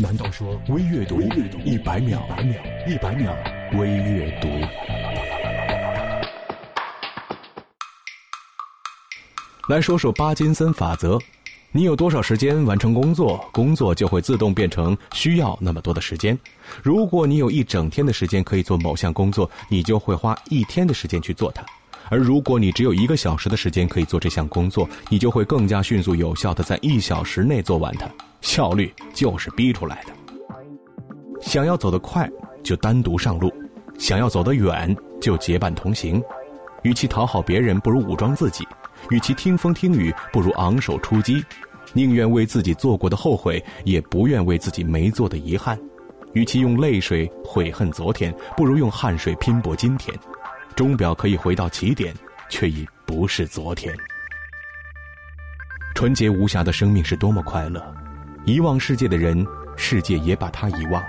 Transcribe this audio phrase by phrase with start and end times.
[0.00, 2.22] 难道说微阅读一百秒，
[2.86, 3.36] 一百秒
[3.76, 4.48] 微阅读？
[9.68, 11.18] 来说说巴金森法则：
[11.72, 16.38] 你有多少时间完成工作，工作就会自动变成需要那么多的时间。
[16.80, 21.66] 如果你有一整天的时间可以做某项工作，你就会花一天的时间去做它。
[22.08, 28.08] 而如果你只有一个小时的时间可以做这项工作，你就会更加迅速有效的在一小时内做完它。
[28.48, 30.12] 效率就是逼出来的。
[31.38, 32.26] 想要走得快，
[32.64, 33.50] 就单独上路；
[33.98, 36.20] 想要走得远，就结伴同行。
[36.82, 38.64] 与其讨好别人，不如武装自己；
[39.10, 41.44] 与其听风听雨，不如昂首出击。
[41.92, 45.78] 宁愿为自己做过的后悔，也不愿为自己没做的遗憾。
[46.32, 50.18] 与其用泪水悔恨昨天，不如用汗水拼搏今天。
[50.74, 52.14] 钟表可以回到起点，
[52.48, 53.94] 却已不是昨天。
[55.94, 57.94] 纯洁无瑕的生命是多么快乐！
[58.48, 61.04] 遗忘世界的人，世界也把他遗忘。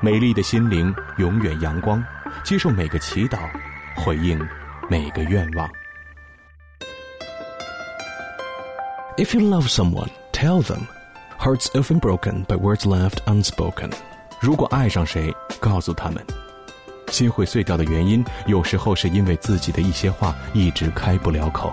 [0.00, 2.04] 美丽的心灵永远阳光，
[2.42, 3.38] 接受每个祈祷，
[3.94, 4.36] 回应
[4.90, 5.70] 每个愿望。
[9.16, 10.80] If you love someone, tell them.
[11.38, 13.92] Hearts often broken by words left unspoken.
[14.40, 16.20] 如果爱上谁，告诉他们。
[17.12, 21.72] 心会碎掉的原因，有时候是因为自己的一些话一直开不了口。